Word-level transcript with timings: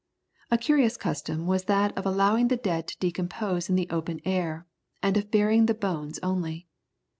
A 0.49 0.57
curious 0.57 0.97
custom 0.97 1.45
was 1.45 1.65
that 1.65 1.95
of 1.95 2.07
allowing 2.07 2.47
the 2.47 2.57
dead 2.57 2.87
to 2.87 2.97
decompose 2.97 3.69
in 3.69 3.75
the 3.75 3.85
open 3.91 4.19
air, 4.25 4.65
and 5.03 5.15
of 5.15 5.29
burying 5.29 5.67
the 5.67 5.75
bones 5.75 6.19
only. 6.23 6.65